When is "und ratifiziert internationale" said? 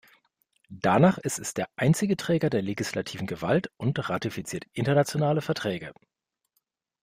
3.77-5.43